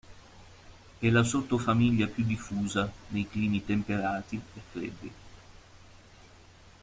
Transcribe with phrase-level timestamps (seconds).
[0.97, 5.11] È la sottofamiglia più diffusa nei climi temperati e freddi.